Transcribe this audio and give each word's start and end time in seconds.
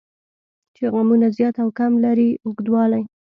چې 0.75 0.83
غمونه 0.93 1.27
زیات 1.37 1.55
او 1.63 1.69
کم 1.79 1.91
لري 2.05 2.29
اوږدوالی. 2.45 3.03